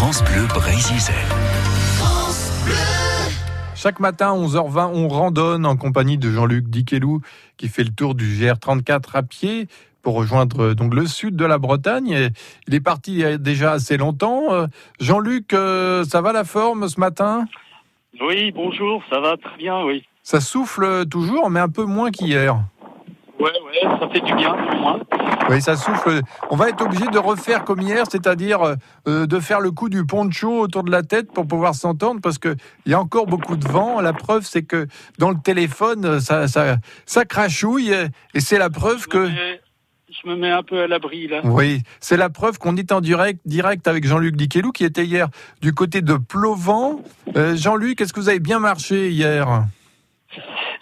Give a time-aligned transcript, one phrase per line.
[0.00, 1.12] France Bleu Brésil.
[3.74, 7.20] Chaque matin, 11h20, on randonne en compagnie de Jean-Luc Diquelou
[7.58, 9.68] qui fait le tour du GR34 à pied
[10.00, 12.30] pour rejoindre euh, donc le sud de la Bretagne.
[12.66, 14.44] Il est parti il y a déjà assez longtemps.
[14.50, 14.68] Euh,
[15.00, 17.44] Jean-Luc, euh, ça va la forme ce matin?
[18.22, 20.02] Oui, bonjour, ça va très bien, oui.
[20.22, 22.58] Ça souffle toujours, mais un peu moins qu'hier.
[23.82, 25.00] Ça fait du bien, au moins.
[25.48, 26.20] Oui, ça souffle.
[26.50, 28.76] On va être obligé de refaire comme hier, c'est-à-dire
[29.06, 32.38] euh, de faire le coup du poncho autour de la tête pour pouvoir s'entendre, parce
[32.38, 34.00] qu'il y a encore beaucoup de vent.
[34.00, 34.86] La preuve, c'est que
[35.18, 36.76] dans le téléphone, ça, ça,
[37.06, 37.92] ça crachouille,
[38.34, 39.26] et c'est la preuve que...
[39.26, 39.60] Je me mets-
[40.22, 41.40] Je me mets un peu à l'abri, là.
[41.44, 45.28] Oui, c'est la preuve qu'on est en direct, direct avec Jean-Luc Diquelou qui était hier
[45.62, 47.00] du côté de Plovent.
[47.36, 49.64] Euh, Jean-Luc, est-ce que vous avez bien marché hier?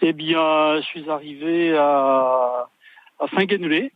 [0.03, 2.69] Eh bien, je suis arrivé à,
[3.19, 3.93] à Saint-Guénelé.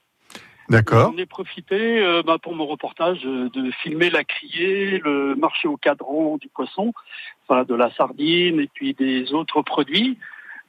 [0.69, 1.13] D'accord.
[1.13, 5.69] J'en ai profité euh, bah, pour mon reportage euh, de filmer la criée, le marché
[5.69, 6.93] au cadran du poisson,
[7.47, 10.19] enfin, de la sardine et puis des autres produits.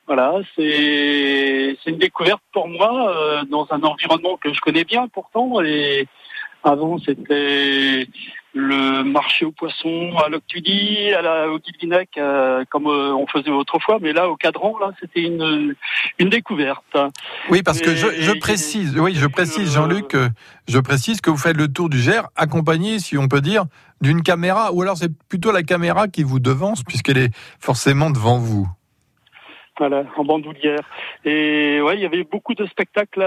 [0.08, 5.08] Voilà, c'est c'est une découverte pour moi euh, dans un environnement que je connais bien
[5.08, 5.62] pourtant.
[5.62, 6.08] Et
[6.64, 8.08] avant, c'était
[8.54, 13.50] le marché au poisson à l'Octudie, à la, au Guilvinec, euh, comme euh, on faisait
[13.50, 13.98] autrefois.
[14.02, 15.76] Mais là, au cadran, là, c'était une
[16.20, 16.98] une découverte.
[17.50, 20.16] Oui, parce que je, je précise, oui, je précise, Euh, Jean-Luc,
[20.68, 23.66] je précise que vous faites le tour du Gers accompagné, si on peut dire,
[24.02, 28.38] d'une caméra, ou alors c'est plutôt la caméra qui vous devance, puisqu'elle est forcément devant
[28.38, 28.68] vous.
[29.80, 30.82] Voilà, en bandoulière.
[31.26, 33.22] Et ouais, il y avait beaucoup de spectacles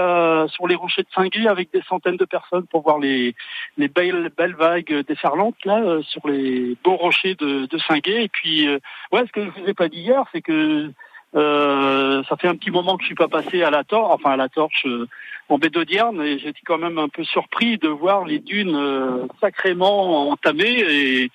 [0.47, 3.35] sur les rochers de Saint-Guy avec des centaines de personnes pour voir les,
[3.77, 8.23] les belles, belles vagues déferlantes là euh, sur les beaux rochers de, de Saint-Guy.
[8.23, 8.79] Et puis, euh,
[9.11, 10.89] ouais, ce que je vous ai pas dit hier, c'est que
[11.35, 14.31] euh, ça fait un petit moment que je suis pas passé à la torche, enfin
[14.31, 15.07] à la torche euh,
[15.49, 20.29] en baie et j'étais quand même un peu surpris de voir les dunes euh, sacrément
[20.29, 21.31] entamées et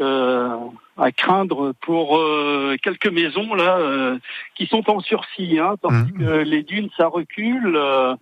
[0.00, 4.18] à craindre pour euh, quelques maisons là euh,
[4.56, 6.12] qui sont en sursis, hein, parce Mhm.
[6.18, 7.74] que les dunes ça recule.
[7.76, 8.14] euh,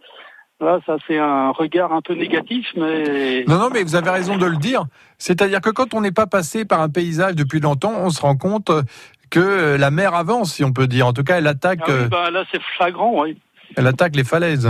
[0.58, 4.38] Là, ça c'est un regard un peu négatif, mais Non, non, mais vous avez raison
[4.38, 4.84] de le dire.
[5.18, 8.38] C'est-à-dire que quand on n'est pas passé par un paysage depuis longtemps, on se rend
[8.38, 8.70] compte
[9.28, 11.06] que euh, la mer avance, si on peut dire.
[11.06, 13.36] En tout cas, elle attaque, Ah oui, euh, bah, là c'est flagrant, oui,
[13.76, 14.66] elle attaque les falaises.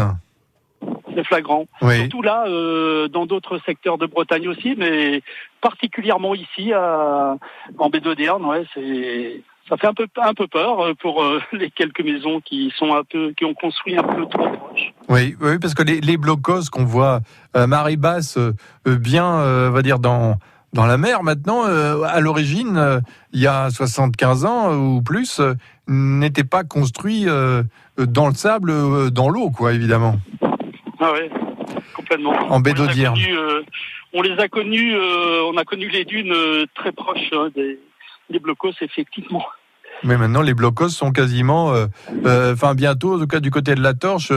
[1.16, 1.66] C'est flagrant.
[1.82, 1.96] Oui.
[1.96, 5.22] Surtout là, euh, dans d'autres secteurs de Bretagne aussi, mais
[5.60, 7.36] particulièrement ici, à,
[7.78, 11.40] en baie d'Audierne, ouais, c'est ça fait un peu un peu peur euh, pour euh,
[11.52, 14.92] les quelques maisons qui sont un peu qui ont construit un peu trop proche.
[15.08, 17.20] Oui, oui, parce que les, les blocos qu'on voit
[17.54, 18.52] à marée basse, euh,
[18.86, 20.36] euh, bien, euh, on va dire dans
[20.72, 23.00] dans la mer maintenant, euh, à l'origine, euh,
[23.32, 25.54] il y a 75 ans euh, ou plus, euh,
[25.88, 27.62] n'étaient pas construits euh,
[27.98, 30.16] euh, dans le sable, euh, dans l'eau, quoi, évidemment.
[31.00, 31.30] Ah ouais,
[31.94, 32.32] complètement.
[32.50, 33.14] En baie On les a d'Audierne.
[33.14, 33.62] connus, euh,
[34.12, 37.78] on les a connus, euh, on a connu les dunes euh, très proches hein, des,
[38.30, 39.44] des blocos, effectivement.
[40.02, 41.86] Mais maintenant, les blocos sont quasiment, euh,
[42.52, 44.30] enfin bientôt, en tout cas du côté de la torche,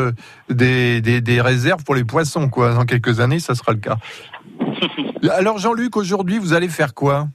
[0.49, 2.73] des, des, des réserves pour les poissons, quoi.
[2.73, 3.97] Dans quelques années, ça sera le cas.
[5.31, 7.27] Alors Jean-Luc, aujourd'hui, vous allez faire quoi?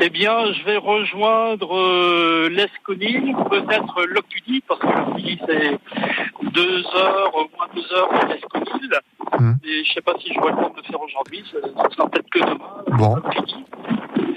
[0.00, 5.78] Eh bien, je vais rejoindre euh, l'Esconil, peut-être l'Octudie, parce que l'Octudie, c'est
[6.54, 8.90] deux heures, au moins deux heures de l'Esconil.
[9.40, 9.58] Mhm.
[9.64, 12.08] Et je sais pas si je vois le temps de le faire aujourd'hui, ce sera
[12.08, 12.96] peut-être que demain.
[12.96, 13.16] Bon.
[13.16, 13.64] l'Octudie.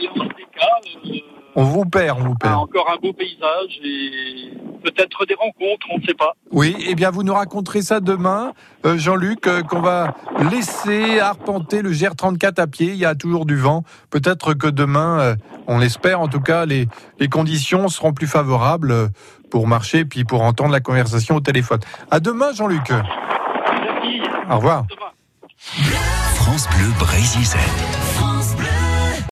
[0.01, 1.19] Et en tous les cas, euh,
[1.55, 2.55] On vous perd, on vous perd.
[2.55, 4.51] encore un beau paysage et
[4.91, 6.33] peut-être des rencontres, on ne sait pas.
[6.51, 8.53] Oui, eh bien, vous nous raconterez ça demain,
[8.85, 10.15] euh, Jean-Luc, euh, qu'on va
[10.51, 12.87] laisser arpenter le GR34 à pied.
[12.87, 13.83] Il y a toujours du vent.
[14.09, 15.35] Peut-être que demain, euh,
[15.67, 16.87] on l'espère en tout cas, les,
[17.19, 19.09] les conditions seront plus favorables
[19.49, 21.79] pour marcher puis pour entendre la conversation au téléphone.
[22.11, 22.89] À demain, Jean-Luc.
[22.91, 24.21] Merci.
[24.49, 24.85] Au revoir.
[24.89, 25.11] Demain.
[26.35, 27.57] France Bleu Brésil.